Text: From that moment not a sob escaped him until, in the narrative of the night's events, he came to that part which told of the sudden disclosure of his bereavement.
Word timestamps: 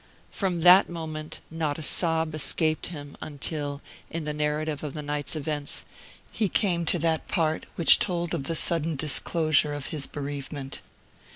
From 0.31 0.61
that 0.61 0.89
moment 0.89 1.41
not 1.51 1.77
a 1.77 1.83
sob 1.83 2.33
escaped 2.33 2.87
him 2.87 3.15
until, 3.21 3.83
in 4.09 4.25
the 4.25 4.33
narrative 4.33 4.81
of 4.83 4.95
the 4.95 5.03
night's 5.03 5.35
events, 5.35 5.85
he 6.31 6.49
came 6.49 6.85
to 6.85 6.97
that 6.97 7.27
part 7.27 7.67
which 7.75 7.99
told 7.99 8.33
of 8.33 8.45
the 8.45 8.55
sudden 8.55 8.95
disclosure 8.95 9.73
of 9.73 9.85
his 9.93 10.07
bereavement. 10.07 10.81